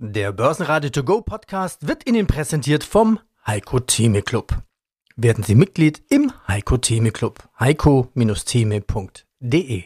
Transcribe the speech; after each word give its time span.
Der 0.00 0.30
Börsenradio 0.30 0.90
To 0.90 1.02
Go 1.02 1.22
Podcast 1.22 1.88
wird 1.88 2.08
Ihnen 2.08 2.28
präsentiert 2.28 2.84
vom 2.84 3.18
Heiko 3.44 3.80
Theme 3.80 4.22
Club. 4.22 4.56
Werden 5.16 5.42
Sie 5.42 5.56
Mitglied 5.56 6.04
im 6.08 6.32
Heiko 6.46 6.76
Theme 6.76 7.10
Club. 7.10 7.42
heiko-theme.de 7.58 9.82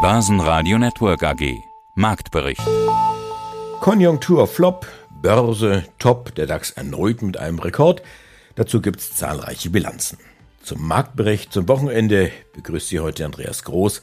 Börsenradio 0.00 0.78
Network 0.78 1.24
AG 1.24 1.52
Marktbericht 1.96 2.62
Konjunktur 3.80 4.46
Flop, 4.46 4.86
Börse 5.20 5.82
top, 5.98 6.32
der 6.36 6.46
DAX 6.46 6.70
erneut 6.70 7.22
mit 7.22 7.38
einem 7.38 7.58
Rekord. 7.58 8.02
Dazu 8.54 8.80
gibt's 8.80 9.16
zahlreiche 9.16 9.70
Bilanzen. 9.70 10.18
Zum 10.62 10.86
Marktbericht 10.86 11.52
zum 11.52 11.66
Wochenende 11.66 12.30
begrüßt 12.54 12.90
Sie 12.90 13.00
heute 13.00 13.24
Andreas 13.24 13.64
Groß. 13.64 14.00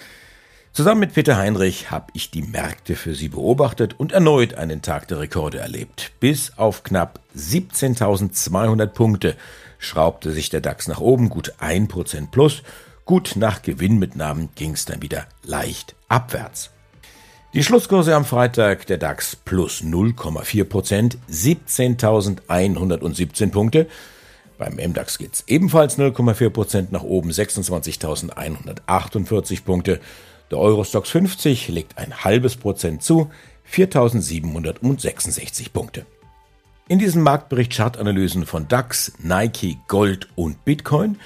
Zusammen 0.74 1.00
mit 1.02 1.14
Peter 1.14 1.38
Heinrich 1.38 1.92
habe 1.92 2.08
ich 2.14 2.32
die 2.32 2.42
Märkte 2.42 2.96
für 2.96 3.14
Sie 3.14 3.30
beobachtet 3.30 3.94
und 4.00 4.12
erneut 4.12 4.56
einen 4.56 4.82
Tag 4.82 5.08
der 5.08 5.20
Rekorde 5.20 5.60
erlebt. 5.60 6.14
Bis 6.20 6.58
auf 6.58 6.82
knapp 6.82 7.20
17.200 7.38 8.88
Punkte 8.88 9.36
schraubte 9.78 10.32
sich 10.32 10.50
der 10.50 10.62
DAX 10.62 10.88
nach 10.88 11.00
oben, 11.00 11.30
gut 11.30 11.54
1% 11.62 12.32
plus. 12.32 12.64
Gut 13.06 13.34
nach 13.36 13.62
Gewinnmitnahmen 13.62 14.50
ging 14.56 14.72
es 14.72 14.86
dann 14.86 15.04
wieder 15.04 15.28
leicht 15.44 15.94
abwärts. 16.10 16.72
Die 17.54 17.64
Schlusskurse 17.64 18.16
am 18.16 18.26
Freitag, 18.26 18.88
der 18.88 18.98
DAX 18.98 19.36
plus 19.36 19.84
0,4% 19.84 21.18
17.117 21.30 23.52
Punkte. 23.52 23.86
Beim 24.58 24.78
MDAX 24.78 25.20
geht's 25.20 25.44
ebenfalls 25.46 26.00
0,4% 26.00 26.88
nach 26.90 27.04
oben, 27.04 27.30
26.148 27.30 29.64
Punkte. 29.64 30.00
Der 30.54 30.60
Eurostox 30.60 31.10
50 31.10 31.70
legt 31.70 31.98
ein 31.98 32.24
halbes 32.24 32.58
Prozent 32.58 33.02
zu, 33.02 33.32
4.766 33.72 35.72
Punkte. 35.74 36.06
In 36.88 37.00
diesem 37.00 37.24
Marktbericht 37.24 37.76
Chartanalysen 37.76 38.46
von 38.46 38.68
DAX, 38.68 39.14
Nike, 39.18 39.80
Gold 39.88 40.28
und 40.36 40.64
Bitcoin. 40.64 41.18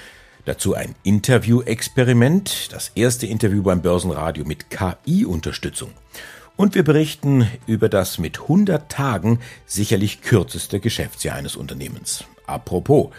Dazu 0.46 0.72
ein 0.72 0.94
Interview-Experiment, 1.02 2.72
das 2.72 2.92
erste 2.94 3.26
Interview 3.26 3.62
beim 3.62 3.82
Börsenradio 3.82 4.46
mit 4.46 4.70
KI-Unterstützung. 4.70 5.90
Und 6.56 6.74
wir 6.74 6.82
berichten 6.82 7.46
über 7.66 7.90
das 7.90 8.16
mit 8.16 8.40
100 8.40 8.90
Tagen 8.90 9.40
sicherlich 9.66 10.22
kürzeste 10.22 10.80
Geschäftsjahr 10.80 11.36
eines 11.36 11.54
Unternehmens. 11.54 12.24
Apropos, 12.46 13.10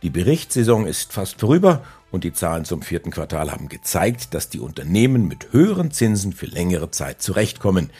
die 0.00 0.08
Berichtssaison 0.08 0.86
ist 0.86 1.12
fast 1.12 1.40
vorüber 1.40 1.82
und 2.12 2.22
die 2.22 2.32
Zahlen 2.32 2.64
zum 2.64 2.82
vierten 2.82 3.10
Quartal 3.10 3.50
haben 3.50 3.68
gezeigt, 3.68 4.34
dass 4.34 4.48
die 4.48 4.60
Unternehmen 4.60 5.26
mit 5.26 5.52
höheren 5.52 5.90
Zinsen 5.90 6.32
für 6.32 6.46
längere 6.46 6.90
Zeit 6.90 7.20
zurechtkommen. 7.20 7.90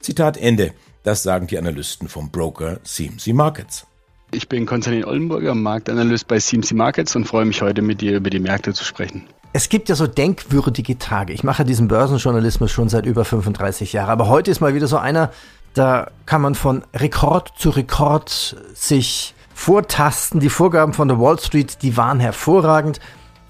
Zitat 0.00 0.36
Ende. 0.36 0.72
Das 1.02 1.22
sagen 1.22 1.46
die 1.46 1.56
Analysten 1.56 2.08
vom 2.08 2.30
Broker 2.30 2.82
CMC 2.84 3.32
Markets. 3.32 3.86
Ich 4.32 4.48
bin 4.48 4.66
Konstantin 4.66 5.04
Ollenburger, 5.04 5.54
Marktanalyst 5.54 6.28
bei 6.28 6.38
CMC 6.38 6.72
Markets 6.72 7.16
und 7.16 7.24
freue 7.26 7.46
mich 7.46 7.62
heute 7.62 7.80
mit 7.80 8.00
dir 8.00 8.16
über 8.16 8.28
die 8.28 8.38
Märkte 8.38 8.74
zu 8.74 8.84
sprechen. 8.84 9.26
Es 9.52 9.68
gibt 9.68 9.88
ja 9.88 9.96
so 9.96 10.06
denkwürdige 10.06 10.98
Tage. 10.98 11.32
Ich 11.32 11.42
mache 11.42 11.64
diesen 11.64 11.88
Börsenjournalismus 11.88 12.70
schon 12.70 12.88
seit 12.88 13.06
über 13.06 13.24
35 13.24 13.92
Jahren. 13.92 14.10
Aber 14.10 14.28
heute 14.28 14.50
ist 14.50 14.60
mal 14.60 14.74
wieder 14.74 14.86
so 14.86 14.98
einer, 14.98 15.32
da 15.74 16.10
kann 16.26 16.42
man 16.42 16.54
von 16.54 16.84
Rekord 16.94 17.52
zu 17.56 17.70
Rekord 17.70 18.56
sich 18.74 19.34
vortasten. 19.54 20.38
Die 20.38 20.50
Vorgaben 20.50 20.92
von 20.92 21.08
der 21.08 21.18
Wall 21.18 21.38
Street, 21.40 21.82
die 21.82 21.96
waren 21.96 22.20
hervorragend. 22.20 23.00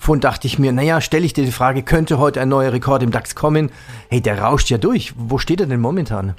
Von 0.00 0.18
dachte 0.18 0.46
ich 0.46 0.58
mir, 0.58 0.72
naja, 0.72 1.02
stelle 1.02 1.26
ich 1.26 1.34
dir 1.34 1.44
die 1.44 1.52
Frage, 1.52 1.82
könnte 1.82 2.18
heute 2.18 2.40
ein 2.40 2.48
neuer 2.48 2.72
Rekord 2.72 3.02
im 3.02 3.10
DAX 3.10 3.34
kommen? 3.34 3.70
Hey, 4.08 4.22
der 4.22 4.40
rauscht 4.40 4.70
ja 4.70 4.78
durch. 4.78 5.12
Wo 5.18 5.36
steht 5.36 5.60
er 5.60 5.66
denn 5.66 5.78
momentan? 5.78 6.34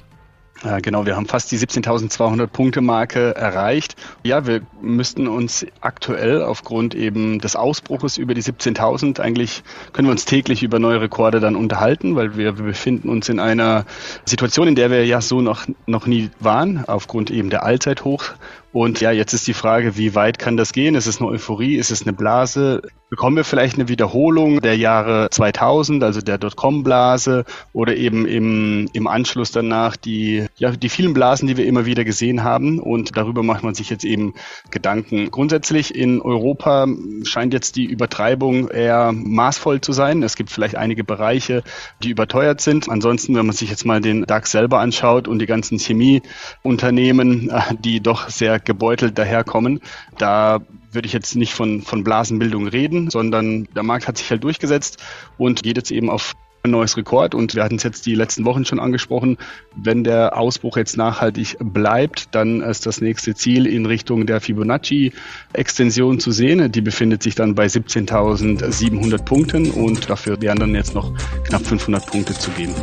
Ja, 0.63 0.79
genau, 0.79 1.05
wir 1.05 1.15
haben 1.15 1.27
fast 1.27 1.51
die 1.51 1.59
17.200 1.59 2.47
Punkte 2.47 2.81
Marke 2.81 3.35
erreicht. 3.35 3.95
Ja, 4.23 4.47
wir 4.47 4.61
müssten 4.81 5.27
uns 5.27 5.65
aktuell 5.79 6.41
aufgrund 6.41 6.95
eben 6.95 7.37
des 7.37 7.55
Ausbruches 7.55 8.17
über 8.17 8.33
die 8.33 8.41
17.000 8.41 9.19
eigentlich 9.19 9.63
können 9.93 10.07
wir 10.07 10.11
uns 10.11 10.25
täglich 10.25 10.63
über 10.63 10.79
neue 10.79 11.01
Rekorde 11.01 11.39
dann 11.39 11.55
unterhalten, 11.55 12.15
weil 12.15 12.37
wir, 12.37 12.57
wir 12.57 12.65
befinden 12.65 13.09
uns 13.09 13.29
in 13.29 13.39
einer 13.39 13.85
Situation, 14.25 14.67
in 14.67 14.75
der 14.75 14.89
wir 14.89 15.05
ja 15.05 15.21
so 15.21 15.41
noch, 15.41 15.67
noch 15.85 16.07
nie 16.07 16.31
waren, 16.39 16.83
aufgrund 16.87 17.29
eben 17.29 17.51
der 17.51 17.63
Allzeithoch 17.63 18.31
und 18.73 19.01
ja, 19.01 19.11
jetzt 19.11 19.33
ist 19.33 19.47
die 19.47 19.53
Frage, 19.53 19.97
wie 19.97 20.15
weit 20.15 20.39
kann 20.39 20.55
das 20.55 20.71
gehen? 20.71 20.95
Ist 20.95 21.07
es 21.07 21.19
eine 21.19 21.29
Euphorie? 21.29 21.75
Ist 21.75 21.91
es 21.91 22.03
eine 22.03 22.13
Blase? 22.13 22.81
Bekommen 23.09 23.35
wir 23.35 23.43
vielleicht 23.43 23.75
eine 23.75 23.89
Wiederholung 23.89 24.61
der 24.61 24.77
Jahre 24.77 25.27
2000, 25.29 26.01
also 26.01 26.21
der 26.21 26.37
Dotcom-Blase 26.37 27.43
oder 27.73 27.97
eben 27.97 28.25
im, 28.25 28.89
im 28.93 29.07
Anschluss 29.07 29.51
danach 29.51 29.97
die, 29.97 30.45
ja, 30.55 30.71
die 30.71 30.87
vielen 30.87 31.13
Blasen, 31.13 31.49
die 31.49 31.57
wir 31.57 31.65
immer 31.65 31.85
wieder 31.85 32.05
gesehen 32.05 32.45
haben? 32.45 32.79
Und 32.79 33.17
darüber 33.17 33.43
macht 33.43 33.63
man 33.63 33.75
sich 33.75 33.89
jetzt 33.89 34.05
eben 34.05 34.33
Gedanken. 34.69 35.29
Grundsätzlich 35.31 35.93
in 35.93 36.21
Europa 36.21 36.87
scheint 37.23 37.53
jetzt 37.53 37.75
die 37.75 37.83
Übertreibung 37.83 38.69
eher 38.69 39.11
maßvoll 39.11 39.81
zu 39.81 39.91
sein. 39.91 40.23
Es 40.23 40.37
gibt 40.37 40.49
vielleicht 40.49 40.77
einige 40.77 41.03
Bereiche, 41.03 41.63
die 42.01 42.11
überteuert 42.11 42.61
sind. 42.61 42.87
Ansonsten, 42.87 43.35
wenn 43.35 43.45
man 43.45 43.55
sich 43.55 43.69
jetzt 43.69 43.85
mal 43.85 43.99
den 43.99 44.23
DAX 44.23 44.51
selber 44.51 44.79
anschaut 44.79 45.27
und 45.27 45.39
die 45.39 45.47
ganzen 45.47 45.77
Chemieunternehmen, 45.77 47.51
die 47.83 47.99
doch 47.99 48.29
sehr 48.29 48.60
gebeutelt 48.65 49.17
daherkommen. 49.17 49.81
Da 50.17 50.59
würde 50.91 51.05
ich 51.05 51.13
jetzt 51.13 51.35
nicht 51.35 51.53
von, 51.53 51.81
von 51.81 52.03
Blasenbildung 52.03 52.67
reden, 52.67 53.09
sondern 53.09 53.65
der 53.75 53.83
Markt 53.83 54.07
hat 54.07 54.17
sich 54.17 54.29
halt 54.29 54.43
durchgesetzt 54.43 55.01
und 55.37 55.63
geht 55.63 55.77
jetzt 55.77 55.91
eben 55.91 56.09
auf 56.09 56.35
ein 56.63 56.71
neues 56.71 56.95
Rekord 56.97 57.33
und 57.33 57.55
wir 57.55 57.63
hatten 57.63 57.75
es 57.75 57.83
jetzt 57.83 58.05
die 58.05 58.15
letzten 58.15 58.45
Wochen 58.45 58.65
schon 58.65 58.79
angesprochen. 58.79 59.37
Wenn 59.75 60.03
der 60.03 60.37
Ausbruch 60.37 60.77
jetzt 60.77 60.95
nachhaltig 60.97 61.57
bleibt, 61.59 62.35
dann 62.35 62.61
ist 62.61 62.85
das 62.85 63.01
nächste 63.01 63.33
Ziel 63.33 63.65
in 63.65 63.85
Richtung 63.85 64.25
der 64.25 64.41
Fibonacci-Extension 64.41 66.19
zu 66.19 66.31
sehen. 66.31 66.71
Die 66.71 66.81
befindet 66.81 67.23
sich 67.23 67.35
dann 67.35 67.55
bei 67.55 67.65
17.700 67.65 69.23
Punkten 69.23 69.71
und 69.71 70.09
dafür 70.09 70.41
wären 70.41 70.59
dann 70.59 70.75
jetzt 70.75 70.93
noch 70.93 71.13
knapp 71.45 71.65
500 71.65 72.05
Punkte 72.05 72.33
zu 72.33 72.51
gehen. 72.51 72.73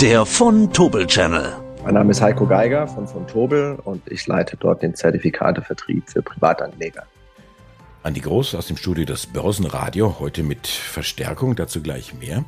Der 0.00 0.26
von 0.26 0.72
Tobel 0.72 1.06
Channel. 1.06 1.65
Mein 1.86 1.94
Name 1.94 2.10
ist 2.10 2.20
Heiko 2.20 2.48
Geiger 2.48 2.88
von 2.88 3.06
von 3.06 3.28
Tobel 3.28 3.78
und 3.84 4.02
ich 4.10 4.26
leite 4.26 4.56
dort 4.56 4.82
den 4.82 4.96
Zertifikatevertrieb 4.96 6.10
für 6.10 6.20
Privatanleger. 6.20 7.04
Andi 8.02 8.18
Groß 8.18 8.56
aus 8.56 8.66
dem 8.66 8.76
Studio 8.76 9.04
des 9.04 9.26
Börsenradio, 9.26 10.16
heute 10.18 10.42
mit 10.42 10.66
Verstärkung, 10.66 11.54
dazu 11.54 11.80
gleich 11.82 12.12
mehr. 12.12 12.44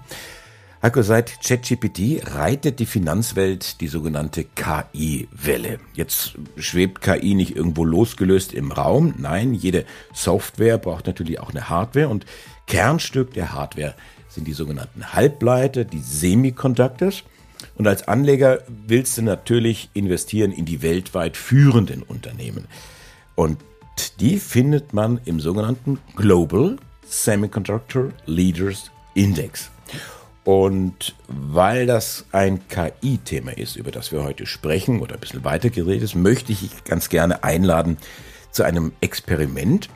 Heiko, 0.82 1.03
seit 1.03 1.41
ChatGPT 1.41 2.34
reitet 2.34 2.81
die 2.81 2.87
Finanzwelt 2.87 3.81
die 3.81 3.87
sogenannte 3.87 4.43
KI-Welle. 4.43 5.78
Jetzt 5.94 6.34
schwebt 6.56 7.00
KI 7.00 7.37
nicht 7.37 7.54
irgendwo 7.54 7.84
losgelöst 7.84 8.53
im 8.53 8.72
Raum. 8.72 9.15
Nein, 9.19 9.54
jede 9.54 9.84
Software 10.12 10.78
braucht 10.78 11.06
natürlich 11.06 11.38
auch 11.38 11.50
eine 11.50 11.69
Hardware 11.69 12.09
und 12.09 12.27
Kernstück 12.66 13.34
der 13.34 13.53
Hardware 13.53 13.94
sind 14.27 14.48
die 14.48 14.53
sogenannten 14.53 15.12
Halbleiter, 15.12 15.84
die 15.84 16.00
Semiconductors– 16.00 17.22
und 17.76 17.86
als 17.86 18.06
Anleger 18.08 18.60
willst 18.86 19.19
du 19.19 19.22
natürlich 19.22 19.91
investieren 19.94 20.52
in 20.52 20.64
die 20.64 20.82
weltweit 20.82 21.36
führenden 21.36 22.02
Unternehmen. 22.02 22.66
Und 23.34 23.58
die 24.20 24.38
findet 24.38 24.92
man 24.92 25.20
im 25.24 25.41
sogenannten 25.41 25.98
Global 26.16 26.76
Semiconductor 27.06 28.10
Leaders 28.26 28.91
Index. 29.14 29.70
Und 30.44 31.14
weil 31.28 31.86
das 31.86 32.24
ein 32.32 32.66
KI-Thema 32.68 33.56
ist, 33.56 33.76
über 33.76 33.91
das 33.91 34.12
wir 34.12 34.24
heute 34.24 34.47
sprechen 34.47 35.00
oder 35.00 35.14
ein 35.14 35.20
bisschen 35.20 35.44
weiter 35.44 35.68
geredet 35.68 36.02
ist, 36.02 36.14
möchte 36.14 36.52
ich 36.52 36.84
ganz 36.84 37.08
gerne 37.08 37.44
einladen 37.44 37.98
zu 38.50 38.62
einem 38.62 38.92
Experiment. 39.00 39.88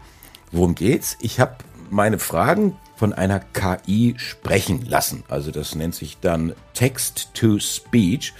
Worum 0.51 0.75
geht's? 0.75 1.17
Ich 1.21 1.41
habe 1.41 1.57
meine 1.91 2.19
Fragen 2.19 2.77
von 3.03 3.13
einer 3.13 3.41
KI 3.41 4.15
sprechen 4.17 4.87
lassen. 4.87 5.25
Also 5.29 5.51
das 5.51 5.75
nennt 5.75 5.93
sich 5.93 6.21
dann 6.21 6.55
Text-to-Speech 6.75 8.33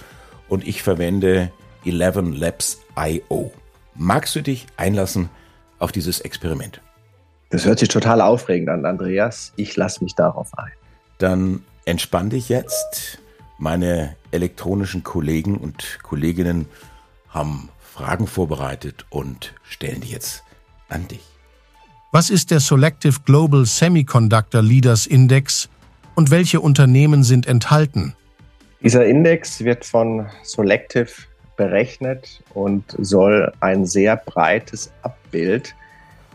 und 0.47 0.65
ich 0.65 0.81
verwende 0.81 1.51
11 1.83 2.39
Labs 2.39 2.79
IO. 2.97 3.51
Magst 3.93 4.33
du 4.37 4.41
dich 4.41 4.67
einlassen 4.77 5.27
auf 5.79 5.91
dieses 5.91 6.21
Experiment? 6.21 6.79
Das 7.49 7.65
hört 7.65 7.77
sich 7.77 7.89
total 7.89 8.21
aufregend 8.21 8.69
an, 8.69 8.85
Andreas. 8.85 9.51
Ich 9.57 9.75
lasse 9.75 10.01
mich 10.01 10.15
darauf 10.15 10.57
ein. 10.57 10.71
Dann 11.17 11.65
entspann 11.83 12.29
dich 12.29 12.47
jetzt. 12.47 13.19
Meine 13.57 14.15
elektronischen 14.31 15.03
Kollegen 15.03 15.57
und 15.57 15.99
Kolleginnen 16.03 16.69
haben 17.27 17.67
Fragen 17.81 18.27
vorbereitet 18.27 19.05
und 19.09 19.55
stellen 19.63 19.99
die 19.99 20.11
jetzt 20.11 20.45
an 20.87 21.05
dich. 21.09 21.32
Was 22.15 22.29
ist 22.29 22.51
der 22.51 22.59
Selective 22.59 23.21
Global 23.25 23.65
Semiconductor 23.65 24.61
Leaders 24.61 25.07
Index 25.07 25.67
und 26.13 26.29
welche 26.29 26.61
Unternehmen 26.61 27.23
sind 27.23 27.47
enthalten? 27.47 28.13
Dieser 28.83 29.03
Index 29.07 29.63
wird 29.63 29.83
von 29.83 30.27
Selective 30.43 31.09
berechnet 31.57 32.43
und 32.53 32.83
soll 32.99 33.51
ein 33.61 33.87
sehr 33.87 34.15
breites 34.15 34.93
Abbild 35.01 35.73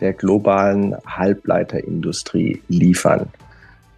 der 0.01 0.15
globalen 0.15 0.97
Halbleiterindustrie 1.07 2.61
liefern. 2.67 3.31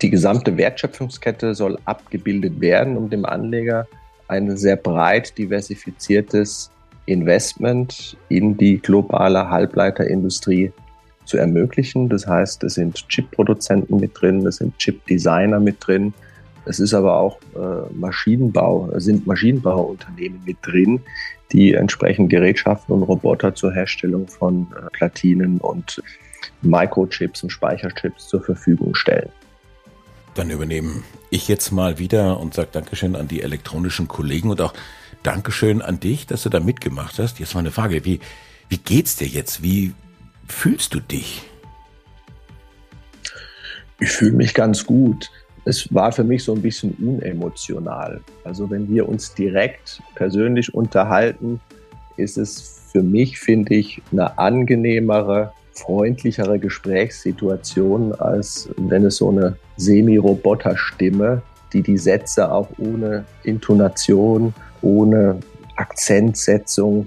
Die 0.02 0.10
gesamte 0.10 0.58
Wertschöpfungskette 0.58 1.54
soll 1.54 1.78
abgebildet 1.86 2.60
werden, 2.60 2.98
um 2.98 3.08
dem 3.08 3.24
Anleger 3.24 3.88
ein 4.28 4.54
sehr 4.58 4.76
breit 4.76 5.38
diversifiziertes 5.38 6.70
Investment 7.06 8.18
in 8.28 8.58
die 8.58 8.78
globale 8.82 9.48
Halbleiterindustrie 9.48 10.74
zu 11.24 11.36
ermöglichen. 11.36 12.08
Das 12.08 12.26
heißt, 12.26 12.64
es 12.64 12.74
sind 12.74 13.08
Chip-Produzenten 13.08 13.98
mit 13.98 14.20
drin, 14.20 14.46
es 14.46 14.56
sind 14.56 14.76
Chip-Designer 14.78 15.60
mit 15.60 15.76
drin, 15.86 16.12
es 16.64 16.78
ist 16.78 16.94
aber 16.94 17.16
auch 17.16 17.38
äh, 17.54 17.92
Maschinenbau, 17.94 18.90
sind 18.96 19.26
Maschinenbauunternehmen 19.26 20.42
mit 20.44 20.58
drin, 20.62 21.00
die 21.52 21.72
entsprechend 21.72 22.30
Gerätschaften 22.30 22.94
und 22.94 23.02
Roboter 23.02 23.54
zur 23.54 23.72
Herstellung 23.72 24.28
von 24.28 24.66
äh, 24.76 24.90
Platinen 24.92 25.58
und 25.58 26.02
Microchips 26.62 27.42
und 27.42 27.50
Speicherchips 27.50 28.28
zur 28.28 28.42
Verfügung 28.42 28.94
stellen. 28.94 29.30
Dann 30.34 30.50
übernehme 30.50 31.02
ich 31.30 31.48
jetzt 31.48 31.70
mal 31.72 31.98
wieder 31.98 32.38
und 32.38 32.54
sage 32.54 32.68
Dankeschön 32.72 33.16
an 33.16 33.26
die 33.26 33.42
elektronischen 33.42 34.06
Kollegen 34.06 34.50
und 34.50 34.60
auch 34.60 34.74
Dankeschön 35.22 35.82
an 35.82 36.00
dich, 36.00 36.26
dass 36.26 36.44
du 36.44 36.50
da 36.50 36.60
mitgemacht 36.60 37.18
hast. 37.18 37.40
Jetzt 37.40 37.54
mal 37.54 37.60
eine 37.60 37.72
Frage, 37.72 38.04
wie, 38.04 38.20
wie 38.68 38.78
geht's 38.78 39.16
dir 39.16 39.26
jetzt? 39.26 39.62
Wie 39.62 39.92
fühlst 40.50 40.94
du 40.94 41.00
dich? 41.00 41.42
Ich 44.00 44.10
fühle 44.10 44.32
mich 44.32 44.54
ganz 44.54 44.84
gut. 44.84 45.30
Es 45.64 45.92
war 45.92 46.10
für 46.10 46.24
mich 46.24 46.44
so 46.44 46.54
ein 46.54 46.62
bisschen 46.62 46.92
unemotional. 46.94 48.20
Also 48.44 48.70
wenn 48.70 48.88
wir 48.88 49.08
uns 49.08 49.34
direkt 49.34 50.02
persönlich 50.14 50.72
unterhalten, 50.72 51.60
ist 52.16 52.38
es 52.38 52.80
für 52.92 53.02
mich, 53.02 53.38
finde 53.38 53.74
ich, 53.74 54.02
eine 54.10 54.38
angenehmere, 54.38 55.52
freundlichere 55.74 56.58
Gesprächssituation, 56.58 58.14
als 58.14 58.70
wenn 58.76 59.04
es 59.04 59.16
so 59.16 59.30
eine 59.30 59.56
Semi-Roboter-Stimme, 59.76 61.42
die 61.72 61.82
die 61.82 61.98
Sätze 61.98 62.50
auch 62.50 62.68
ohne 62.78 63.24
Intonation, 63.44 64.54
ohne 64.82 65.40
Akzentsetzung 65.76 67.06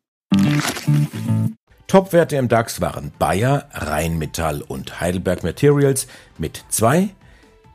Topwerte 1.87 2.37
im 2.37 2.47
DAX 2.47 2.79
waren 2.79 3.11
Bayer, 3.19 3.67
Rheinmetall 3.73 4.61
und 4.61 5.01
Heidelberg 5.01 5.43
Materials 5.43 6.07
mit 6.37 6.63
2, 6.69 7.09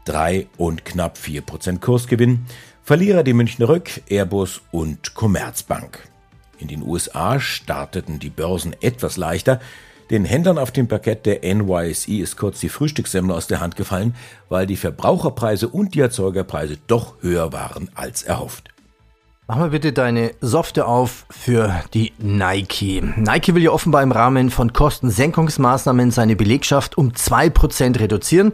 3 0.06 0.46
und 0.56 0.84
knapp 0.86 1.18
4% 1.18 1.80
Kursgewinn. 1.80 2.46
Verlierer 2.82 3.24
die 3.24 3.34
Münchner 3.34 3.68
Rück, 3.68 4.00
Airbus 4.08 4.62
und 4.70 5.14
Commerzbank. 5.14 6.08
In 6.58 6.68
den 6.68 6.82
USA 6.82 7.40
starteten 7.40 8.18
die 8.18 8.30
Börsen 8.30 8.74
etwas 8.80 9.16
leichter. 9.16 9.60
Den 10.08 10.24
Händlern 10.24 10.56
auf 10.56 10.70
dem 10.70 10.88
Parkett 10.88 11.26
der 11.26 11.40
NYSE 11.42 12.18
ist 12.18 12.36
kurz 12.36 12.60
die 12.60 12.68
Frühstückssemmel 12.68 13.36
aus 13.36 13.48
der 13.48 13.60
Hand 13.60 13.76
gefallen, 13.76 14.14
weil 14.48 14.66
die 14.66 14.76
Verbraucherpreise 14.76 15.68
und 15.68 15.94
die 15.94 16.00
Erzeugerpreise 16.00 16.78
doch 16.86 17.22
höher 17.22 17.52
waren 17.52 17.90
als 17.94 18.22
erhofft. 18.22 18.70
Mach 19.48 19.58
mal 19.58 19.70
bitte 19.70 19.92
deine 19.92 20.32
Softe 20.40 20.86
auf 20.86 21.24
für 21.30 21.72
die 21.94 22.12
Nike. 22.18 23.00
Nike 23.00 23.54
will 23.54 23.62
ja 23.62 23.70
offenbar 23.70 24.02
im 24.02 24.10
Rahmen 24.10 24.50
von 24.50 24.72
Kostensenkungsmaßnahmen 24.72 26.10
seine 26.10 26.34
Belegschaft 26.34 26.98
um 26.98 27.12
2% 27.12 28.00
reduzieren 28.00 28.52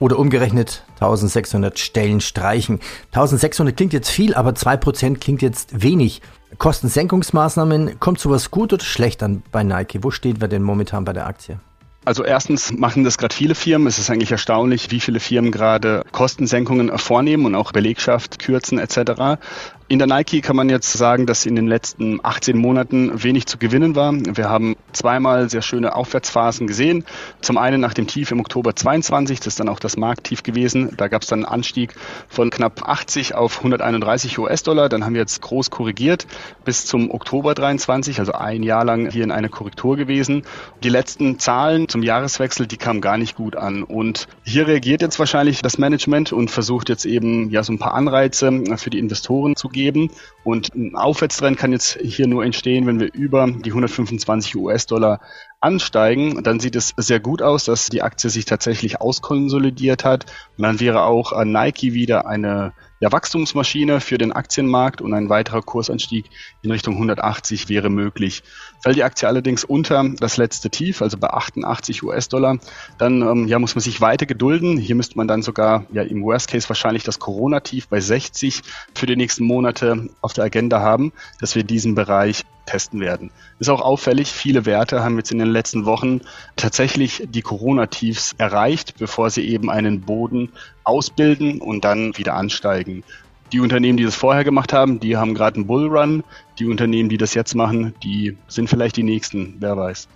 oder 0.00 0.18
umgerechnet 0.18 0.84
1600 0.94 1.78
Stellen 1.78 2.20
streichen. 2.20 2.80
1600 3.12 3.76
klingt 3.76 3.92
jetzt 3.92 4.10
viel, 4.10 4.34
aber 4.34 4.50
2% 4.50 5.20
klingt 5.20 5.42
jetzt 5.42 5.80
wenig. 5.80 6.22
Kostensenkungsmaßnahmen, 6.58 8.00
kommt 8.00 8.18
sowas 8.18 8.50
gut 8.50 8.72
oder 8.72 8.84
schlecht 8.84 9.22
an 9.22 9.44
bei 9.52 9.62
Nike? 9.62 10.02
Wo 10.02 10.10
steht 10.10 10.40
wir 10.40 10.48
denn 10.48 10.62
momentan 10.62 11.04
bei 11.04 11.12
der 11.12 11.28
Aktie? 11.28 11.60
Also 12.04 12.24
erstens 12.24 12.72
machen 12.72 13.04
das 13.04 13.16
gerade 13.16 13.34
viele 13.34 13.54
Firmen. 13.54 13.86
Es 13.86 13.98
ist 13.98 14.10
eigentlich 14.10 14.32
erstaunlich, 14.32 14.90
wie 14.90 14.98
viele 14.98 15.20
Firmen 15.20 15.52
gerade 15.52 16.02
Kostensenkungen 16.10 16.98
vornehmen 16.98 17.46
und 17.46 17.54
auch 17.54 17.70
Belegschaft 17.70 18.40
kürzen 18.40 18.78
etc. 18.80 19.40
In 19.88 19.98
der 19.98 20.08
Nike 20.08 20.40
kann 20.40 20.56
man 20.56 20.70
jetzt 20.70 20.92
sagen, 20.92 21.26
dass 21.26 21.44
in 21.44 21.54
den 21.54 21.66
letzten 21.66 22.20
18 22.22 22.56
Monaten 22.56 23.22
wenig 23.22 23.46
zu 23.46 23.58
gewinnen 23.58 23.94
war. 23.94 24.14
Wir 24.14 24.48
haben 24.48 24.76
zweimal 24.92 25.50
sehr 25.50 25.60
schöne 25.60 25.94
Aufwärtsphasen 25.94 26.66
gesehen. 26.66 27.04
Zum 27.40 27.58
einen 27.58 27.80
nach 27.80 27.92
dem 27.92 28.06
Tief 28.06 28.30
im 28.30 28.40
Oktober 28.40 28.74
22, 28.74 29.40
das 29.40 29.48
ist 29.48 29.60
dann 29.60 29.68
auch 29.68 29.80
das 29.80 29.96
Markttief 29.96 30.42
gewesen. 30.42 30.94
Da 30.96 31.08
gab 31.08 31.22
es 31.22 31.28
dann 31.28 31.40
einen 31.40 31.52
Anstieg 31.52 31.94
von 32.28 32.50
knapp 32.50 32.88
80 32.88 33.34
auf 33.34 33.58
131 33.58 34.38
US-Dollar. 34.38 34.88
Dann 34.88 35.04
haben 35.04 35.14
wir 35.14 35.20
jetzt 35.20 35.42
groß 35.42 35.70
korrigiert 35.70 36.26
bis 36.64 36.86
zum 36.86 37.10
Oktober 37.10 37.54
23, 37.54 38.18
also 38.18 38.32
ein 38.32 38.62
Jahr 38.62 38.84
lang 38.84 39.10
hier 39.10 39.24
in 39.24 39.32
einer 39.32 39.48
Korrektur 39.48 39.96
gewesen. 39.96 40.44
Die 40.82 40.90
letzten 40.90 41.38
Zahlen 41.38 41.88
zum 41.88 42.02
Jahreswechsel, 42.02 42.66
die 42.66 42.76
kamen 42.76 43.00
gar 43.00 43.18
nicht 43.18 43.36
gut 43.36 43.56
an. 43.56 43.82
Und 43.82 44.28
hier 44.44 44.66
reagiert 44.66 45.02
jetzt 45.02 45.18
wahrscheinlich 45.18 45.60
das 45.60 45.76
Management 45.76 46.32
und 46.32 46.50
versucht 46.50 46.88
jetzt 46.88 47.04
eben 47.04 47.50
ja 47.50 47.62
so 47.62 47.72
ein 47.72 47.78
paar 47.78 47.94
Anreize 47.94 48.62
für 48.76 48.90
die 48.90 48.98
Investoren 48.98 49.56
zu 49.56 49.68
geben. 49.72 50.10
Und 50.44 50.74
ein 50.74 50.94
Aufwärtstrend 50.94 51.58
kann 51.58 51.72
jetzt 51.72 51.98
hier 52.00 52.26
nur 52.26 52.44
entstehen, 52.44 52.86
wenn 52.86 53.00
wir 53.00 53.12
über 53.12 53.46
die 53.46 53.70
125 53.70 54.56
US-Dollar 54.56 55.20
ansteigen. 55.62 56.42
Dann 56.42 56.60
sieht 56.60 56.76
es 56.76 56.94
sehr 56.96 57.20
gut 57.20 57.42
aus, 57.42 57.64
dass 57.64 57.86
die 57.86 58.02
Aktie 58.02 58.30
sich 58.30 58.44
tatsächlich 58.44 59.00
auskonsolidiert 59.00 60.04
hat. 60.04 60.26
Und 60.56 60.64
dann 60.64 60.80
wäre 60.80 61.02
auch 61.02 61.32
Nike 61.44 61.94
wieder 61.94 62.26
eine 62.26 62.72
ja, 63.02 63.10
Wachstumsmaschine 63.10 64.00
für 64.00 64.16
den 64.16 64.30
Aktienmarkt 64.30 65.00
und 65.00 65.12
ein 65.12 65.28
weiterer 65.28 65.60
Kursanstieg 65.60 66.26
in 66.62 66.70
Richtung 66.70 66.94
180 66.94 67.68
wäre 67.68 67.90
möglich. 67.90 68.44
Fällt 68.80 68.94
die 68.94 69.02
Aktie 69.02 69.26
allerdings 69.26 69.64
unter 69.64 70.08
das 70.20 70.36
letzte 70.36 70.70
Tief, 70.70 71.02
also 71.02 71.18
bei 71.18 71.28
88 71.28 72.04
US-Dollar, 72.04 72.58
dann 72.98 73.22
ähm, 73.22 73.48
ja, 73.48 73.58
muss 73.58 73.74
man 73.74 73.82
sich 73.82 74.00
weiter 74.00 74.26
gedulden. 74.26 74.76
Hier 74.78 74.94
müsste 74.94 75.16
man 75.16 75.26
dann 75.26 75.42
sogar 75.42 75.84
ja, 75.92 76.02
im 76.02 76.22
Worst 76.22 76.48
Case 76.48 76.68
wahrscheinlich 76.68 77.02
das 77.02 77.18
Corona-Tief 77.18 77.88
bei 77.88 77.98
60 77.98 78.62
für 78.94 79.06
die 79.06 79.16
nächsten 79.16 79.44
Monate 79.44 80.08
auf 80.20 80.32
der 80.32 80.44
Agenda 80.44 80.78
haben, 80.78 81.12
dass 81.40 81.56
wir 81.56 81.64
diesen 81.64 81.96
Bereich 81.96 82.44
testen 82.72 83.00
werden. 83.00 83.30
Ist 83.58 83.68
auch 83.68 83.82
auffällig, 83.82 84.32
viele 84.32 84.64
Werte 84.64 85.04
haben 85.04 85.16
jetzt 85.18 85.30
in 85.30 85.38
den 85.38 85.48
letzten 85.48 85.84
Wochen 85.84 86.22
tatsächlich 86.56 87.22
die 87.28 87.42
Corona-Tiefs 87.42 88.34
erreicht, 88.38 88.94
bevor 88.98 89.28
sie 89.28 89.46
eben 89.46 89.70
einen 89.70 90.00
Boden 90.00 90.48
ausbilden 90.84 91.60
und 91.60 91.84
dann 91.84 92.16
wieder 92.16 92.34
ansteigen. 92.34 93.04
Die 93.52 93.60
Unternehmen, 93.60 93.98
die 93.98 94.04
das 94.04 94.14
vorher 94.14 94.44
gemacht 94.44 94.72
haben, 94.72 94.98
die 95.00 95.18
haben 95.18 95.34
gerade 95.34 95.56
einen 95.56 95.66
Bullrun. 95.66 96.24
Die 96.58 96.64
Unternehmen, 96.64 97.10
die 97.10 97.18
das 97.18 97.34
jetzt 97.34 97.54
machen, 97.54 97.94
die 98.02 98.38
sind 98.48 98.70
vielleicht 98.70 98.96
die 98.96 99.02
nächsten, 99.02 99.56
wer 99.60 99.76
weiß. 99.76 100.08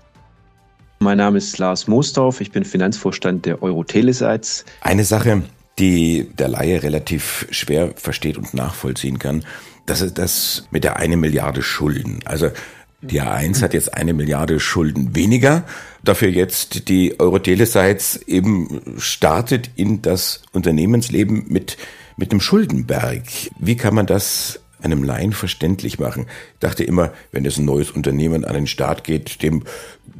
Mein 1.00 1.18
Name 1.18 1.36
ist 1.36 1.58
Lars 1.58 1.86
Moosdorf, 1.88 2.40
ich 2.40 2.52
bin 2.52 2.64
Finanzvorstand 2.64 3.44
der 3.44 3.62
Euroteleseits. 3.62 4.64
Eine 4.80 5.04
Sache, 5.04 5.42
die 5.78 6.30
der 6.38 6.48
Laie 6.48 6.82
relativ 6.82 7.46
schwer 7.50 7.92
versteht 7.96 8.38
und 8.38 8.54
nachvollziehen 8.54 9.18
kann, 9.18 9.44
das 9.86 10.00
ist 10.00 10.18
das 10.18 10.66
mit 10.70 10.84
der 10.84 10.96
eine 10.96 11.16
Milliarde 11.16 11.62
Schulden. 11.62 12.20
Also 12.24 12.50
die 13.02 13.22
A1 13.22 13.62
hat 13.62 13.74
jetzt 13.74 13.94
eine 13.94 14.14
Milliarde 14.14 14.58
Schulden 14.58 15.14
weniger. 15.14 15.64
Dafür 16.02 16.28
jetzt 16.28 16.88
die 16.88 17.18
Euroteleseits 17.20 18.16
eben 18.26 18.80
startet 18.98 19.70
in 19.76 20.02
das 20.02 20.42
Unternehmensleben 20.52 21.44
mit, 21.48 21.76
mit 22.16 22.30
einem 22.30 22.40
Schuldenberg. 22.40 23.22
Wie 23.58 23.76
kann 23.76 23.94
man 23.94 24.06
das 24.06 24.60
einem 24.82 25.04
Laien 25.04 25.32
verständlich 25.32 25.98
machen? 25.98 26.26
Ich 26.54 26.60
dachte 26.60 26.84
immer, 26.84 27.12
wenn 27.32 27.44
es 27.44 27.58
ein 27.58 27.64
neues 27.64 27.90
Unternehmen 27.90 28.44
an 28.44 28.54
den 28.54 28.66
Start 28.66 29.04
geht, 29.04 29.42
dem 29.42 29.64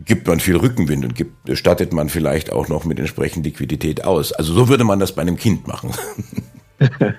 gibt 0.05 0.27
man 0.29 0.41
viel 0.41 0.57
Rückenwind 0.57 1.05
und 1.05 1.15
gibt, 1.15 1.57
stattet 1.57 1.93
man 1.93 2.09
vielleicht 2.09 2.53
auch 2.53 2.69
noch 2.69 2.85
mit 2.85 2.99
entsprechend 2.99 3.47
Liquidität 3.47 4.05
aus. 4.05 4.33
Also 4.33 4.53
so 4.53 4.69
würde 4.69 4.85
man 4.85 4.99
das 4.99 5.15
bei 5.15 5.23
einem 5.23 5.37
Kind 5.37 5.67
machen. 5.67 5.93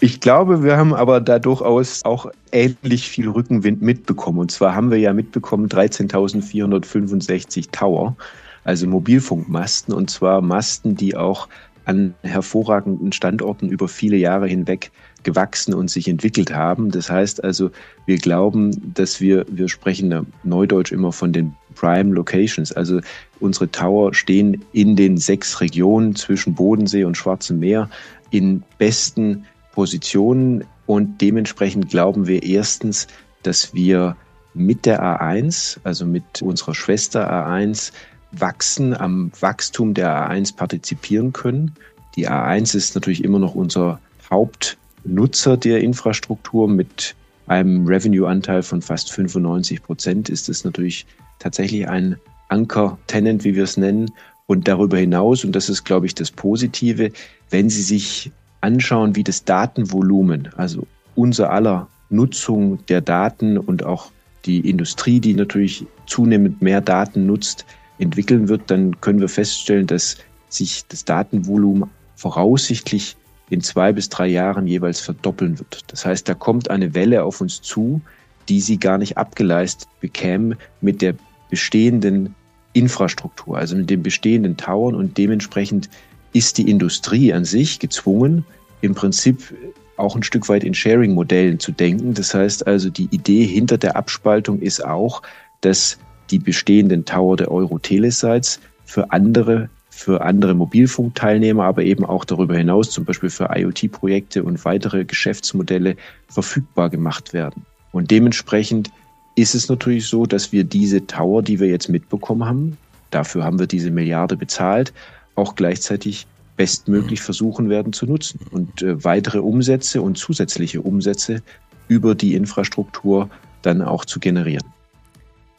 Ich 0.00 0.20
glaube, 0.20 0.62
wir 0.62 0.76
haben 0.76 0.94
aber 0.94 1.20
da 1.20 1.38
durchaus 1.38 2.04
auch 2.04 2.30
ähnlich 2.52 3.08
viel 3.08 3.28
Rückenwind 3.28 3.80
mitbekommen. 3.80 4.40
Und 4.40 4.50
zwar 4.50 4.74
haben 4.74 4.90
wir 4.90 4.98
ja 4.98 5.12
mitbekommen 5.12 5.68
13.465 5.68 7.70
Tower, 7.72 8.16
also 8.64 8.86
Mobilfunkmasten, 8.86 9.94
und 9.94 10.10
zwar 10.10 10.42
Masten, 10.42 10.96
die 10.96 11.16
auch 11.16 11.48
an 11.86 12.14
hervorragenden 12.22 13.12
Standorten 13.12 13.68
über 13.68 13.88
viele 13.88 14.16
Jahre 14.16 14.48
hinweg 14.48 14.90
gewachsen 15.22 15.72
und 15.72 15.88
sich 15.88 16.08
entwickelt 16.08 16.52
haben. 16.52 16.90
Das 16.90 17.08
heißt 17.08 17.42
also, 17.42 17.70
wir 18.06 18.18
glauben, 18.18 18.92
dass 18.94 19.20
wir, 19.20 19.46
wir 19.48 19.68
sprechen 19.68 20.26
Neudeutsch 20.42 20.92
immer 20.92 21.12
von 21.12 21.32
den 21.32 21.54
Prime 21.74 22.12
Locations, 22.12 22.72
also 22.72 23.00
Unsere 23.38 23.70
Tower 23.70 24.14
stehen 24.14 24.64
in 24.72 24.96
den 24.96 25.18
sechs 25.18 25.60
Regionen 25.60 26.16
zwischen 26.16 26.54
Bodensee 26.54 27.04
und 27.04 27.16
Schwarzem 27.16 27.60
Meer 27.60 27.90
in 28.30 28.62
besten 28.78 29.44
Positionen 29.76 30.64
und 30.86 31.20
dementsprechend 31.20 31.90
glauben 31.90 32.26
wir 32.26 32.42
erstens, 32.42 33.08
dass 33.42 33.74
wir 33.74 34.16
mit 34.54 34.86
der 34.86 35.02
A1, 35.02 35.76
also 35.84 36.06
mit 36.06 36.40
unserer 36.40 36.74
Schwester 36.74 37.30
A1, 37.30 37.92
wachsen, 38.32 38.94
am 38.94 39.30
Wachstum 39.38 39.92
der 39.92 40.30
A1 40.30 40.56
partizipieren 40.56 41.34
können. 41.34 41.74
Die 42.16 42.26
A1 42.26 42.74
ist 42.74 42.94
natürlich 42.94 43.22
immer 43.22 43.38
noch 43.38 43.54
unser 43.54 44.00
Hauptnutzer 44.30 45.58
der 45.58 45.82
Infrastruktur 45.82 46.68
mit 46.68 47.14
einem 47.46 47.86
Revenue-Anteil 47.86 48.62
von 48.62 48.80
fast 48.80 49.12
95 49.12 49.82
Prozent 49.82 50.30
ist 50.30 50.48
es 50.48 50.64
natürlich 50.64 51.04
tatsächlich 51.38 51.86
ein 51.86 52.16
Anker-Tenant, 52.48 53.44
wie 53.44 53.54
wir 53.54 53.64
es 53.64 53.76
nennen. 53.76 54.10
Und 54.46 54.68
darüber 54.68 54.96
hinaus, 54.96 55.44
und 55.44 55.52
das 55.52 55.68
ist, 55.68 55.84
glaube 55.84 56.06
ich, 56.06 56.14
das 56.14 56.30
Positive, 56.30 57.12
wenn 57.50 57.68
Sie 57.68 57.82
sich 57.82 58.32
anschauen, 58.66 59.16
wie 59.16 59.24
das 59.24 59.44
Datenvolumen, 59.44 60.50
also 60.56 60.86
unser 61.14 61.50
aller 61.50 61.88
Nutzung 62.10 62.84
der 62.86 63.00
Daten 63.00 63.56
und 63.58 63.84
auch 63.84 64.10
die 64.44 64.68
Industrie, 64.68 65.20
die 65.20 65.34
natürlich 65.34 65.86
zunehmend 66.06 66.60
mehr 66.62 66.80
Daten 66.80 67.26
nutzt, 67.26 67.64
entwickeln 67.98 68.48
wird, 68.48 68.70
dann 68.70 69.00
können 69.00 69.20
wir 69.20 69.28
feststellen, 69.28 69.86
dass 69.86 70.18
sich 70.48 70.84
das 70.88 71.04
Datenvolumen 71.04 71.88
voraussichtlich 72.16 73.16
in 73.48 73.60
zwei 73.60 73.92
bis 73.92 74.08
drei 74.08 74.26
Jahren 74.26 74.66
jeweils 74.66 75.00
verdoppeln 75.00 75.58
wird. 75.58 75.84
Das 75.88 76.04
heißt, 76.04 76.28
da 76.28 76.34
kommt 76.34 76.68
eine 76.70 76.94
Welle 76.94 77.24
auf 77.24 77.40
uns 77.40 77.62
zu, 77.62 78.00
die 78.48 78.60
sie 78.60 78.78
gar 78.78 78.98
nicht 78.98 79.16
abgeleistet 79.16 79.88
bekämen 80.00 80.56
mit 80.80 81.02
der 81.02 81.14
bestehenden 81.50 82.34
Infrastruktur, 82.72 83.56
also 83.56 83.76
mit 83.76 83.88
den 83.88 84.02
bestehenden 84.02 84.56
Towern 84.56 84.94
und 84.94 85.16
dementsprechend 85.16 85.88
ist 86.36 86.58
die 86.58 86.70
Industrie 86.70 87.32
an 87.32 87.46
sich 87.46 87.78
gezwungen, 87.78 88.44
im 88.82 88.94
Prinzip 88.94 89.54
auch 89.96 90.14
ein 90.14 90.22
Stück 90.22 90.48
weit 90.50 90.64
in 90.64 90.74
Sharing-Modellen 90.74 91.58
zu 91.58 91.72
denken. 91.72 92.12
Das 92.12 92.34
heißt 92.34 92.66
also, 92.66 92.90
die 92.90 93.08
Idee 93.10 93.46
hinter 93.46 93.78
der 93.78 93.96
Abspaltung 93.96 94.60
ist 94.60 94.84
auch, 94.84 95.22
dass 95.62 95.98
die 96.30 96.38
bestehenden 96.38 97.06
Tower 97.06 97.36
der 97.36 97.50
Euro-Telesites 97.50 98.60
für 98.84 99.10
andere 99.12 99.70
für 99.88 100.20
andere 100.20 100.52
Mobilfunkteilnehmer, 100.52 101.64
aber 101.64 101.82
eben 101.82 102.04
auch 102.04 102.26
darüber 102.26 102.54
hinaus, 102.54 102.90
zum 102.90 103.06
Beispiel 103.06 103.30
für 103.30 103.48
IoT-Projekte 103.50 104.44
und 104.44 104.62
weitere 104.66 105.06
Geschäftsmodelle 105.06 105.96
verfügbar 106.28 106.90
gemacht 106.90 107.32
werden. 107.32 107.64
Und 107.92 108.10
dementsprechend 108.10 108.90
ist 109.36 109.54
es 109.54 109.70
natürlich 109.70 110.06
so, 110.06 110.26
dass 110.26 110.52
wir 110.52 110.64
diese 110.64 111.06
Tower, 111.06 111.42
die 111.42 111.60
wir 111.60 111.68
jetzt 111.68 111.88
mitbekommen 111.88 112.44
haben, 112.44 112.76
dafür 113.10 113.42
haben 113.42 113.58
wir 113.58 113.66
diese 113.66 113.90
Milliarde 113.90 114.36
bezahlt, 114.36 114.92
auch 115.36 115.54
gleichzeitig 115.54 116.26
bestmöglich 116.56 117.20
versuchen 117.20 117.68
werden 117.68 117.92
zu 117.92 118.06
nutzen 118.06 118.40
und 118.50 118.82
äh, 118.82 119.04
weitere 119.04 119.38
Umsätze 119.38 120.02
und 120.02 120.18
zusätzliche 120.18 120.80
Umsätze 120.80 121.42
über 121.88 122.14
die 122.14 122.34
Infrastruktur 122.34 123.30
dann 123.62 123.82
auch 123.82 124.04
zu 124.04 124.18
generieren. 124.18 124.64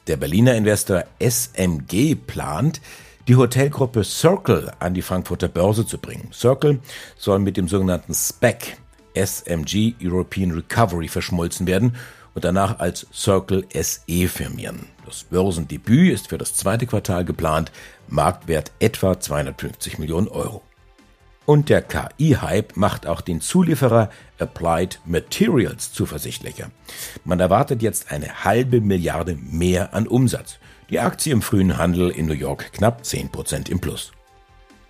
Der 0.07 0.17
Berliner 0.17 0.55
Investor 0.55 1.03
SMG 1.19 2.15
plant, 2.15 2.81
die 3.27 3.36
Hotelgruppe 3.36 4.03
Circle 4.03 4.72
an 4.79 4.93
die 4.93 5.01
Frankfurter 5.01 5.50
Börse 5.50 5.86
zu 5.86 5.98
bringen. 5.98 6.29
Circle 6.34 6.79
soll 7.17 7.39
mit 7.39 7.57
dem 7.57 7.67
sogenannten 7.67 8.13
SPEC 8.13 8.77
SMG 9.13 9.96
European 10.01 10.51
Recovery 10.51 11.07
verschmolzen 11.07 11.67
werden 11.67 11.96
und 12.38 12.46
danach 12.46 12.77
als 12.77 13.08
Circle 13.12 13.65
SE 13.74 14.27
firmieren. 14.27 14.89
Das 15.08 15.24
Börsendebüt 15.24 16.13
ist 16.13 16.29
für 16.29 16.38
das 16.38 16.53
zweite 16.53 16.86
Quartal 16.86 17.25
geplant, 17.25 17.72
Marktwert 18.10 18.72
etwa 18.77 19.20
250 19.20 19.98
Millionen 19.98 20.27
Euro. 20.27 20.62
Und 21.48 21.70
der 21.70 21.82
KI-Hype 21.82 22.77
macht 22.77 23.08
auch 23.08 23.22
den 23.22 23.41
Zulieferer 23.41 24.12
Applied 24.38 25.00
Materials 25.03 25.91
zuversichtlicher. 25.94 26.70
Man 27.25 27.39
erwartet 27.39 27.82
jetzt 27.82 28.12
eine 28.12 28.44
halbe 28.44 28.82
Milliarde 28.82 29.36
mehr 29.36 29.96
an 29.96 30.08
Umsatz. 30.08 30.60
Die 30.91 31.00
Aktie 31.00 31.34
im 31.34 31.41
frühen 31.41 31.79
Handel 31.79 32.12
in 32.12 32.27
New 32.27 32.34
York 32.34 32.72
knapp 32.72 33.01
10% 33.01 33.67
im 33.67 33.79
Plus. 33.79 34.12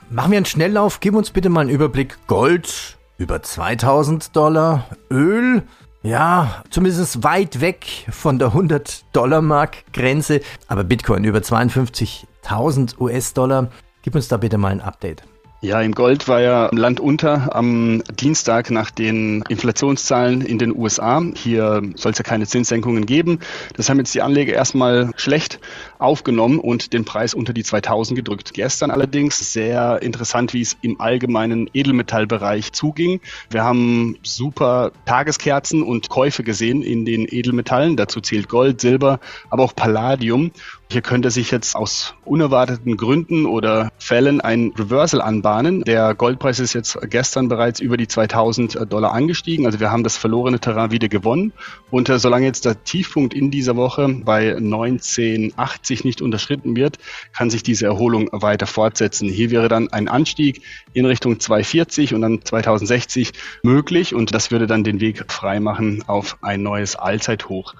Machen 0.09 0.31
wir 0.31 0.37
einen 0.37 0.45
Schnelllauf. 0.45 0.99
Gib 0.99 1.15
uns 1.15 1.31
bitte 1.31 1.47
mal 1.47 1.61
einen 1.61 1.69
Überblick. 1.69 2.17
Gold 2.27 2.97
über 3.17 3.41
2000 3.41 4.35
Dollar. 4.35 4.89
Öl, 5.09 5.63
ja, 6.07 6.63
zumindest 6.69 7.23
weit 7.23 7.59
weg 7.59 7.85
von 8.09 8.39
der 8.39 8.53
100-Dollar-Mark-Grenze. 8.53 10.41
Aber 10.67 10.83
Bitcoin 10.83 11.23
über 11.23 11.39
52.000 11.39 12.99
US-Dollar. 12.99 13.69
Gib 14.01 14.15
uns 14.15 14.27
da 14.29 14.37
bitte 14.37 14.57
mal 14.57 14.71
ein 14.71 14.81
Update. 14.81 15.23
Ja, 15.59 15.81
im 15.81 15.95
Gold 15.95 16.27
war 16.27 16.39
ja 16.39 16.69
Land 16.71 16.99
unter 16.99 17.55
am 17.55 18.03
Dienstag 18.13 18.69
nach 18.69 18.91
den 18.91 19.43
Inflationszahlen 19.49 20.41
in 20.41 20.59
den 20.59 20.77
USA. 20.77 21.19
Hier 21.33 21.81
soll 21.95 22.11
es 22.11 22.19
ja 22.19 22.23
keine 22.23 22.45
Zinssenkungen 22.45 23.07
geben. 23.07 23.39
Das 23.75 23.89
haben 23.89 23.97
jetzt 23.97 24.13
die 24.13 24.21
Anleger 24.21 24.53
erstmal 24.53 25.09
schlecht 25.15 25.59
aufgenommen 25.97 26.59
und 26.59 26.93
den 26.93 27.05
Preis 27.05 27.33
unter 27.33 27.53
die 27.53 27.63
2000 27.63 28.15
gedrückt. 28.15 28.53
Gestern 28.53 28.91
allerdings 28.91 29.51
sehr 29.51 29.99
interessant, 30.03 30.53
wie 30.53 30.61
es 30.61 30.77
im 30.81 31.01
allgemeinen 31.01 31.67
Edelmetallbereich 31.73 32.71
zuging. 32.73 33.19
Wir 33.49 33.63
haben 33.63 34.19
super 34.21 34.91
Tageskerzen 35.05 35.81
und 35.81 36.09
Käufe 36.09 36.43
gesehen 36.43 36.83
in 36.83 37.03
den 37.03 37.25
Edelmetallen. 37.27 37.97
Dazu 37.97 38.21
zählt 38.21 38.47
Gold, 38.47 38.79
Silber, 38.79 39.19
aber 39.49 39.63
auch 39.63 39.75
Palladium. 39.75 40.51
Hier 40.89 41.01
könnte 41.01 41.31
sich 41.31 41.51
jetzt 41.51 41.75
aus 41.75 42.15
unerwarteten 42.23 42.95
Gründen 42.95 43.45
oder 43.45 43.91
Fällen 43.97 44.39
ein 44.39 44.71
Reversal 44.77 45.21
anbahnen. 45.21 45.81
Der 45.81 46.15
Goldpreis 46.15 46.59
ist 46.59 46.71
jetzt 46.71 46.97
gestern 47.09 47.49
bereits 47.49 47.81
über 47.81 47.97
die 47.97 48.07
2000 48.07 48.89
Dollar 48.89 49.11
angestiegen. 49.11 49.65
Also 49.65 49.81
wir 49.81 49.91
haben 49.91 50.05
das 50.05 50.15
verlorene 50.15 50.61
Terrain 50.61 50.91
wieder 50.91 51.09
gewonnen. 51.09 51.51
Und 51.91 52.07
äh, 52.07 52.19
solange 52.19 52.45
jetzt 52.45 52.63
der 52.63 52.85
Tiefpunkt 52.85 53.33
in 53.33 53.51
dieser 53.51 53.75
Woche 53.75 54.07
bei 54.07 54.55
1980 54.55 56.05
nicht 56.05 56.21
unterschritten 56.21 56.77
wird, 56.77 56.99
kann 57.33 57.49
sich 57.49 57.63
diese 57.63 57.85
Erholung 57.85 58.29
weiter 58.31 58.65
fortsetzen. 58.65 59.27
Hier 59.27 59.51
wäre 59.51 59.67
dann 59.67 59.91
ein 59.91 60.07
Anstieg 60.07 60.61
in 60.93 61.05
Richtung 61.05 61.41
240 61.41 62.13
und 62.13 62.21
dann 62.21 62.45
2060 62.45 63.33
möglich. 63.61 64.15
Und 64.15 64.33
das 64.33 64.51
würde 64.51 64.67
dann 64.67 64.85
den 64.85 65.01
Weg 65.01 65.29
freimachen 65.29 66.05
auf 66.07 66.37
ein 66.41 66.63
neues 66.63 66.95
Allzeithoch. 66.95 67.75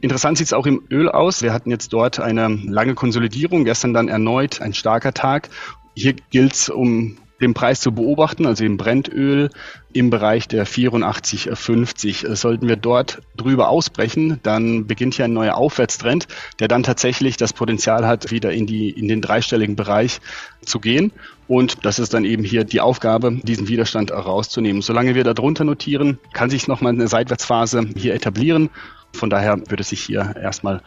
Interessant 0.00 0.38
sieht 0.38 0.46
es 0.46 0.52
auch 0.52 0.66
im 0.66 0.82
Öl 0.90 1.08
aus. 1.08 1.42
Wir 1.42 1.52
hatten 1.52 1.70
jetzt 1.70 1.92
dort 1.92 2.20
eine 2.20 2.48
lange 2.48 2.94
Konsolidierung, 2.94 3.64
gestern 3.64 3.92
dann 3.92 4.08
erneut 4.08 4.62
ein 4.62 4.72
starker 4.72 5.12
Tag. 5.12 5.50
Hier 5.94 6.14
gilt 6.30 6.54
es, 6.54 6.68
um 6.70 7.18
den 7.40 7.54
Preis 7.54 7.80
zu 7.80 7.92
beobachten, 7.92 8.46
also 8.46 8.64
im 8.64 8.76
Brennöl 8.76 9.50
im 9.92 10.10
Bereich 10.10 10.46
der 10.46 10.66
84,50. 10.66 12.34
Sollten 12.36 12.68
wir 12.68 12.76
dort 12.76 13.22
drüber 13.36 13.68
ausbrechen, 13.68 14.38
dann 14.42 14.86
beginnt 14.86 15.14
hier 15.14 15.24
ein 15.24 15.32
neuer 15.32 15.56
Aufwärtstrend, 15.56 16.28
der 16.60 16.68
dann 16.68 16.82
tatsächlich 16.82 17.36
das 17.36 17.52
Potenzial 17.52 18.06
hat, 18.06 18.30
wieder 18.30 18.52
in, 18.52 18.66
die, 18.66 18.90
in 18.90 19.08
den 19.08 19.20
dreistelligen 19.20 19.74
Bereich 19.74 20.20
zu 20.64 20.80
gehen. 20.80 21.12
Und 21.48 21.84
das 21.84 21.98
ist 21.98 22.14
dann 22.14 22.24
eben 22.24 22.44
hier 22.44 22.64
die 22.64 22.80
Aufgabe, 22.80 23.40
diesen 23.42 23.68
Widerstand 23.68 24.12
rauszunehmen. 24.12 24.82
Solange 24.82 25.14
wir 25.14 25.24
darunter 25.24 25.64
notieren, 25.64 26.18
kann 26.32 26.50
sich 26.50 26.68
nochmal 26.68 26.92
eine 26.92 27.08
Seitwärtsphase 27.08 27.88
hier 27.96 28.14
etablieren 28.14 28.70
von 29.12 29.30
daher 29.30 29.58
würde 29.68 29.82
sich 29.82 30.00
hier 30.00 30.34
erstmal 30.40 30.82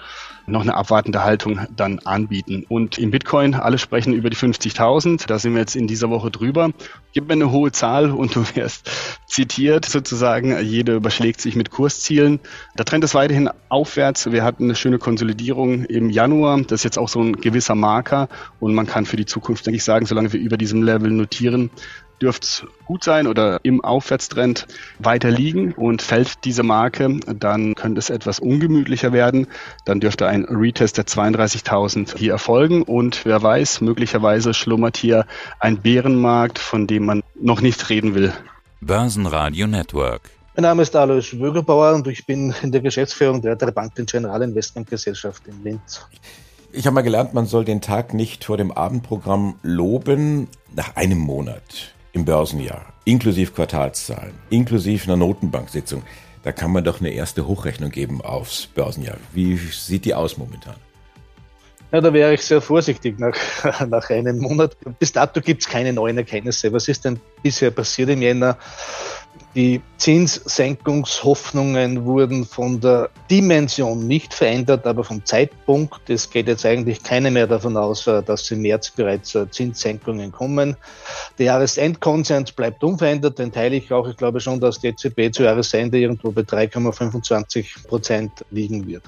noch 0.45 0.61
eine 0.61 0.75
abwartende 0.75 1.23
Haltung 1.23 1.59
dann 1.75 1.99
anbieten. 1.99 2.65
Und 2.67 2.97
im 2.97 3.11
Bitcoin, 3.11 3.55
alle 3.55 3.77
sprechen 3.77 4.13
über 4.13 4.29
die 4.29 4.35
50.000. 4.35 5.27
Da 5.27 5.39
sind 5.39 5.53
wir 5.53 5.61
jetzt 5.61 5.75
in 5.75 5.87
dieser 5.87 6.09
Woche 6.09 6.31
drüber. 6.31 6.71
Gib 7.13 7.27
mir 7.27 7.33
eine 7.33 7.51
hohe 7.51 7.71
Zahl 7.71 8.11
und 8.11 8.35
du 8.35 8.43
wirst 8.55 8.89
zitiert 9.27 9.85
sozusagen. 9.85 10.59
Jeder 10.61 10.95
überschlägt 10.95 11.41
sich 11.41 11.55
mit 11.55 11.69
Kurszielen. 11.69 12.39
Der 12.77 12.85
Trend 12.85 13.03
ist 13.03 13.15
weiterhin 13.15 13.49
aufwärts. 13.69 14.31
Wir 14.31 14.43
hatten 14.43 14.65
eine 14.65 14.75
schöne 14.75 14.99
Konsolidierung 14.99 15.85
im 15.85 16.09
Januar. 16.09 16.59
Das 16.61 16.81
ist 16.81 16.83
jetzt 16.83 16.99
auch 16.99 17.09
so 17.09 17.21
ein 17.21 17.33
gewisser 17.37 17.75
Marker. 17.75 18.27
Und 18.59 18.73
man 18.73 18.85
kann 18.85 19.05
für 19.05 19.17
die 19.17 19.25
Zukunft, 19.25 19.65
denke 19.65 19.77
ich, 19.77 19.83
sagen, 19.83 20.05
solange 20.05 20.33
wir 20.33 20.39
über 20.39 20.57
diesem 20.57 20.83
Level 20.83 21.11
notieren, 21.11 21.69
dürfte 22.23 22.45
es 22.45 22.65
gut 22.85 23.03
sein 23.03 23.27
oder 23.27 23.59
im 23.63 23.83
Aufwärtstrend 23.83 24.65
weiter 24.99 25.29
liegen 25.29 25.73
und 25.73 26.01
fällt 26.01 26.45
diese 26.45 26.63
Marke, 26.63 27.19
dann 27.27 27.75
könnte 27.75 27.99
es 27.99 28.09
etwas 28.09 28.39
ungemütlicher 28.39 29.11
werden. 29.11 29.47
Dann 29.85 29.99
dürfte 29.99 30.27
ein 30.27 30.45
Retest 30.45 30.97
der 30.97 31.05
32.000 31.05 32.17
hier 32.17 32.31
erfolgen 32.31 32.81
und 32.83 33.25
wer 33.25 33.43
weiß, 33.43 33.81
möglicherweise 33.81 34.53
schlummert 34.53 34.95
hier 34.95 35.25
ein 35.59 35.81
Bärenmarkt, 35.81 36.59
von 36.59 36.87
dem 36.87 37.05
man 37.05 37.23
noch 37.35 37.59
nicht 37.59 37.89
reden 37.89 38.15
will. 38.15 38.33
Börsenradio 38.79 39.67
Network. 39.67 40.29
Mein 40.55 40.63
Name 40.63 40.83
ist 40.83 40.95
Alois 40.95 41.33
Wögelbauer 41.33 41.93
und 41.95 42.07
ich 42.07 42.25
bin 42.25 42.53
in 42.61 42.71
der 42.71 42.81
Geschäftsführung 42.81 43.41
der 43.41 43.55
Bank 43.55 43.93
General 43.95 44.41
Investment 44.41 44.89
Gesellschaft 44.89 45.45
in 45.47 45.63
Linz. 45.63 46.05
Ich 46.71 46.85
habe 46.85 46.95
mal 46.95 47.01
gelernt, 47.01 47.33
man 47.33 47.45
soll 47.45 47.65
den 47.65 47.81
Tag 47.81 48.13
nicht 48.13 48.45
vor 48.45 48.57
dem 48.57 48.71
Abendprogramm 48.71 49.55
loben. 49.61 50.47
Nach 50.75 50.95
einem 50.95 51.19
Monat 51.19 51.92
im 52.13 52.25
Börsenjahr, 52.25 52.85
inklusive 53.05 53.51
Quartalszahlen, 53.51 54.33
inklusive 54.49 55.03
einer 55.05 55.17
Notenbanksitzung, 55.17 56.03
da 56.43 56.51
kann 56.51 56.71
man 56.71 56.83
doch 56.83 56.99
eine 56.99 57.09
erste 57.09 57.47
Hochrechnung 57.47 57.89
geben 57.89 58.21
aufs 58.21 58.67
Börsenjahr. 58.67 59.17
Wie 59.33 59.57
sieht 59.57 60.05
die 60.05 60.13
aus 60.13 60.37
momentan? 60.37 60.75
Ja, 61.91 62.01
da 62.01 62.11
wäre 62.11 62.33
ich 62.33 62.41
sehr 62.41 62.61
vorsichtig 62.61 63.19
nach, 63.19 63.35
nach 63.87 64.09
einem 64.09 64.39
Monat. 64.39 64.75
Bis 64.99 65.11
dato 65.11 65.41
gibt 65.41 65.61
es 65.61 65.69
keine 65.69 65.93
neuen 65.93 66.17
Erkenntnisse. 66.17 66.73
Was 66.73 66.87
ist 66.87 67.05
denn 67.05 67.19
bisher 67.41 67.71
passiert 67.71 68.09
im 68.09 68.21
Jänner? 68.21 68.57
Die 69.55 69.81
Zinssenkungshoffnungen 69.97 72.05
wurden 72.05 72.43
von 72.43 72.79
der 72.79 73.11
Dimension 73.29 74.07
nicht 74.07 74.33
verändert, 74.33 74.87
aber 74.87 75.03
vom 75.03 75.23
Zeitpunkt. 75.23 76.09
Es 76.09 76.31
geht 76.31 76.47
jetzt 76.47 76.65
eigentlich 76.65 77.03
keine 77.03 77.29
mehr 77.29 77.45
davon 77.45 77.77
aus, 77.77 78.07
äh, 78.07 78.23
dass 78.23 78.49
im 78.49 78.63
März 78.63 78.89
bereits 78.89 79.35
äh, 79.35 79.47
Zinssenkungen 79.51 80.31
kommen. 80.31 80.75
Der 81.37 81.45
Jahresendkonsens 81.47 82.51
bleibt 82.51 82.83
unverändert, 82.83 83.37
den 83.37 83.51
teile 83.51 83.75
ich 83.75 83.91
auch. 83.91 84.07
Ich 84.07 84.17
glaube 84.17 84.39
schon, 84.39 84.59
dass 84.59 84.79
die 84.79 84.87
EZB 84.87 85.31
zu 85.31 85.43
Jahresende 85.43 85.99
irgendwo 85.99 86.31
bei 86.31 86.41
3,25 86.41 87.87
Prozent 87.87 88.31
liegen 88.49 88.87
wird. 88.87 89.03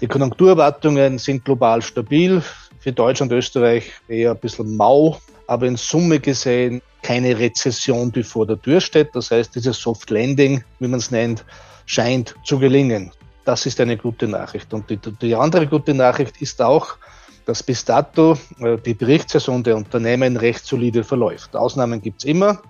Die 0.00 0.06
Konjunkturerwartungen 0.06 1.18
sind 1.18 1.44
global 1.44 1.82
stabil. 1.82 2.40
Für 2.78 2.92
Deutschland 2.92 3.32
und 3.32 3.38
Österreich 3.38 3.90
eher 4.06 4.30
ein 4.30 4.38
bisschen 4.38 4.76
mau, 4.76 5.18
aber 5.48 5.66
in 5.66 5.74
Summe 5.74 6.20
gesehen 6.20 6.82
keine 7.08 7.38
Rezession, 7.38 8.12
die 8.12 8.22
vor 8.22 8.46
der 8.46 8.60
Tür 8.60 8.82
steht. 8.82 9.16
Das 9.16 9.30
heißt, 9.30 9.54
dieses 9.54 9.80
Soft 9.80 10.10
Landing, 10.10 10.62
wie 10.78 10.88
man 10.88 10.98
es 10.98 11.10
nennt, 11.10 11.42
scheint 11.86 12.34
zu 12.44 12.58
gelingen. 12.58 13.10
Das 13.46 13.64
ist 13.64 13.80
eine 13.80 13.96
gute 13.96 14.28
Nachricht. 14.28 14.74
Und 14.74 14.90
die, 14.90 14.98
die 14.98 15.34
andere 15.34 15.66
gute 15.66 15.94
Nachricht 15.94 16.42
ist 16.42 16.60
auch, 16.60 16.98
dass 17.46 17.62
bis 17.62 17.82
dato 17.86 18.36
äh, 18.60 18.76
die 18.84 18.92
Berichtssaison 18.92 19.62
der 19.62 19.78
Unternehmen 19.78 20.36
recht 20.36 20.66
solide 20.66 21.02
verläuft. 21.02 21.56
Ausnahmen 21.56 22.02
gibt 22.02 22.18
es 22.18 22.24
immer, 22.26 22.60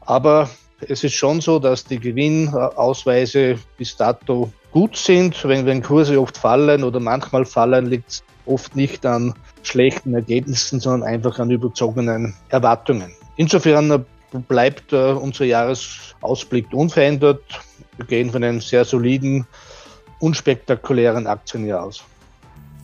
aber 0.00 0.50
es 0.80 1.04
ist 1.04 1.14
schon 1.14 1.40
so, 1.40 1.60
dass 1.60 1.84
die 1.84 2.00
Gewinnausweise 2.00 3.60
bis 3.78 3.96
dato 3.96 4.52
gut 4.72 4.96
sind. 4.96 5.44
Wenn, 5.44 5.66
wenn 5.66 5.84
Kurse 5.84 6.20
oft 6.20 6.36
fallen 6.36 6.82
oder 6.82 6.98
manchmal 6.98 7.44
fallen, 7.44 7.86
liegt 7.86 8.10
es 8.10 8.24
oft 8.44 8.74
nicht 8.74 9.06
an 9.06 9.34
schlechten 9.62 10.14
Ergebnissen, 10.14 10.80
sondern 10.80 11.08
einfach 11.08 11.38
an 11.38 11.52
überzogenen 11.52 12.34
Erwartungen. 12.48 13.14
Insofern 13.36 13.90
äh, 13.90 13.98
bleibt 14.48 14.92
äh, 14.92 15.12
unser 15.12 15.44
Jahresausblick 15.44 16.72
unverändert. 16.72 17.42
Wir 17.96 18.06
gehen 18.06 18.30
von 18.30 18.42
einem 18.42 18.60
sehr 18.60 18.84
soliden, 18.84 19.46
unspektakulären 20.20 21.26
Aktienjahr 21.26 21.84
aus. 21.84 22.04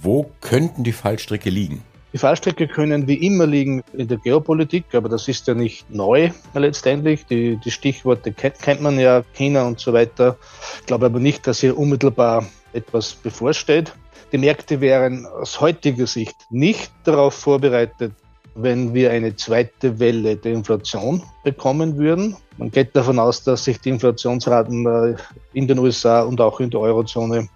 Wo 0.02 0.30
könnten 0.40 0.84
die 0.84 0.92
Fallstricke 0.92 1.50
liegen? 1.50 1.82
Die 2.12 2.18
Fallstricke 2.18 2.66
können 2.66 3.06
wie 3.06 3.24
immer 3.24 3.46
liegen 3.46 3.82
in 3.92 4.08
der 4.08 4.18
Geopolitik, 4.18 4.86
aber 4.94 5.08
das 5.08 5.28
ist 5.28 5.46
ja 5.46 5.54
nicht 5.54 5.88
neu 5.90 6.30
letztendlich. 6.54 7.24
Die, 7.26 7.56
die 7.56 7.70
Stichworte 7.70 8.32
kennt, 8.32 8.58
kennt 8.60 8.80
man 8.80 8.98
ja, 8.98 9.22
China 9.34 9.64
und 9.64 9.78
so 9.78 9.92
weiter. 9.92 10.36
Ich 10.80 10.86
glaube 10.86 11.06
aber 11.06 11.20
nicht, 11.20 11.46
dass 11.46 11.60
hier 11.60 11.78
unmittelbar 11.78 12.46
etwas 12.72 13.12
bevorsteht. 13.12 13.92
Die 14.32 14.38
Märkte 14.38 14.80
wären 14.80 15.26
aus 15.26 15.60
heutiger 15.60 16.06
Sicht 16.06 16.36
nicht 16.50 16.90
darauf 17.04 17.34
vorbereitet, 17.34 18.12
wenn 18.54 18.94
wir 18.94 19.10
eine 19.10 19.36
zweite 19.36 19.98
Welle 19.98 20.36
der 20.36 20.52
Inflation 20.52 21.22
bekommen 21.44 21.96
würden. 21.96 22.36
Man 22.58 22.70
geht 22.70 22.94
davon 22.94 23.18
aus, 23.18 23.42
dass 23.44 23.64
sich 23.64 23.80
die 23.80 23.90
Inflationsraten 23.90 24.86
äh, 24.86 25.16
in 25.52 25.68
den 25.68 25.78
USA 25.78 26.22
und 26.22 26.40
auch 26.40 26.60
in 26.60 26.70
der 26.70 26.80
Eurozone 26.80 27.48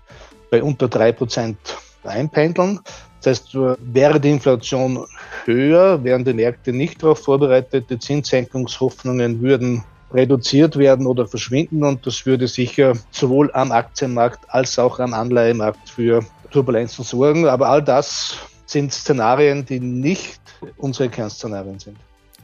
bei 0.51 0.63
unter 0.63 0.89
drei 0.89 1.13
Prozent 1.13 1.59
einpendeln. 2.05 2.81
Das 3.23 3.41
heißt, 3.41 3.55
wäre 3.55 4.21
die 4.21 4.31
Inflation 4.31 5.05
höher, 5.47 6.05
wären 6.05 6.25
die 6.25 6.35
Märkte 6.35 6.73
nicht 6.73 7.03
darauf 7.03 7.21
vorbereitet, 7.21 7.87
die 7.89 7.99
Zinssenkungshoffnungen 7.99 9.41
würden 9.41 9.83
reduziert 10.13 10.77
werden 10.77 11.07
oder 11.07 11.27
verschwinden 11.27 11.83
und 11.83 12.07
das 12.07 12.25
würde 12.25 12.47
sicher 12.47 12.93
sowohl 13.11 13.51
am 13.53 13.73
Aktienmarkt 13.73 14.41
als 14.49 14.79
auch 14.79 15.01
am 15.01 15.13
Anleihemarkt 15.13 15.89
für 15.89 16.25
Turbulenzen 16.51 17.05
sorgen. 17.05 17.49
Aber 17.49 17.69
all 17.69 17.83
das 17.83 18.37
sind 18.67 18.93
Szenarien, 18.93 19.67
die 19.67 19.81
nicht 19.81 20.41
unsere 20.77 21.09
Kernszenarien 21.09 21.79
sind. 21.79 21.97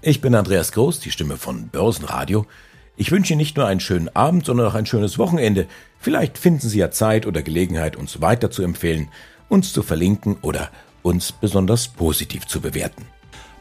Ich 0.02 0.20
bin 0.20 0.34
Andreas 0.34 0.72
Groß, 0.72 1.00
die 1.00 1.10
Stimme 1.10 1.36
von 1.36 1.68
Börsenradio. 1.68 2.46
Ich 2.96 3.10
wünsche 3.10 3.32
Ihnen 3.32 3.38
nicht 3.38 3.56
nur 3.56 3.66
einen 3.66 3.80
schönen 3.80 4.14
Abend, 4.14 4.46
sondern 4.46 4.66
auch 4.66 4.74
ein 4.74 4.86
schönes 4.86 5.18
Wochenende. 5.18 5.66
Vielleicht 5.98 6.38
finden 6.38 6.68
Sie 6.68 6.78
ja 6.78 6.90
Zeit 6.90 7.26
oder 7.26 7.42
Gelegenheit, 7.42 7.96
uns 7.96 8.20
weiter 8.20 8.50
zu 8.50 8.62
empfehlen 8.62 9.08
uns 9.50 9.73
zu 9.73 9.82
verlinken 9.82 10.38
oder 10.40 10.71
uns 11.02 11.32
besonders 11.32 11.88
positiv 11.88 12.47
zu 12.47 12.60
bewerten. 12.60 13.06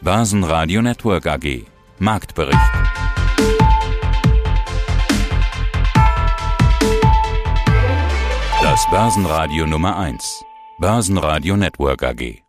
Börsenradio 0.01 0.81
Network 0.81 1.27
AG 1.27 1.65
Marktbericht. 1.97 2.57
Das 8.62 8.89
Börsenradio 8.89 9.65
Nummer 9.65 9.97
1. 9.97 10.43
Börsenradio 10.79 11.57
Network 11.57 12.03
AG. 12.03 12.48